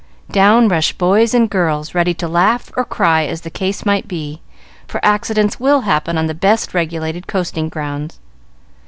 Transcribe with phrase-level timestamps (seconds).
[0.31, 4.41] Down rushed boys and girls ready to laugh or cry, as the case might be,
[4.87, 8.17] for accidents will happen on the best regulated coasting grounds.